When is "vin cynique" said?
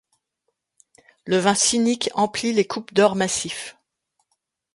1.37-2.09